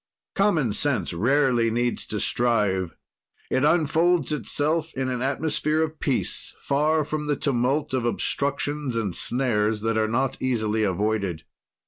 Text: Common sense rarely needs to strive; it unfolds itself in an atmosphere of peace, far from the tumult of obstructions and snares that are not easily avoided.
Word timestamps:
Common 0.33 0.73
sense 0.73 1.13
rarely 1.13 1.69
needs 1.69 2.07
to 2.07 2.19
strive; 2.19 2.95
it 3.51 3.63
unfolds 3.63 4.31
itself 4.31 4.95
in 4.95 5.09
an 5.09 5.21
atmosphere 5.21 5.83
of 5.83 5.99
peace, 5.99 6.55
far 6.59 7.05
from 7.05 7.27
the 7.27 7.35
tumult 7.35 7.93
of 7.93 8.03
obstructions 8.03 8.95
and 8.97 9.15
snares 9.15 9.81
that 9.81 9.99
are 9.99 10.07
not 10.07 10.41
easily 10.41 10.81
avoided. 10.81 11.43